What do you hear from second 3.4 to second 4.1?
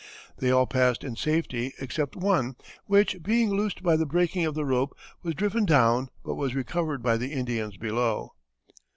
loosed by the